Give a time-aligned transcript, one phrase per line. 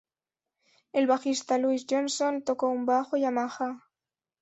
[0.93, 3.83] El bajista Louis Johnson tocó un bajo Yamaha.